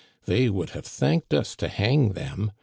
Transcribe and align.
They 0.25 0.49
would 0.49 0.71
have 0.71 0.87
thanked 0.87 1.31
us 1.31 1.55
to 1.57 1.67
hang 1.67 2.13
them. 2.13 2.53